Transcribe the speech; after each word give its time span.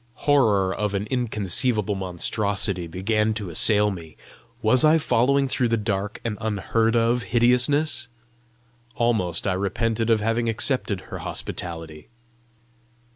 Horror 0.25 0.73
of 0.73 0.95
an 0.95 1.05
inconceivable 1.11 1.93
monstrosity 1.93 2.87
began 2.87 3.35
to 3.35 3.51
assail 3.51 3.91
me: 3.91 4.17
was 4.63 4.83
I 4.83 4.97
following 4.97 5.47
through 5.47 5.67
the 5.67 5.77
dark 5.77 6.19
an 6.25 6.39
unheard 6.41 6.95
of 6.95 7.21
hideousness? 7.21 8.07
Almost 8.95 9.45
I 9.45 9.53
repented 9.53 10.09
of 10.09 10.19
having 10.19 10.49
accepted 10.49 11.01
her 11.01 11.19
hospitality. 11.19 12.07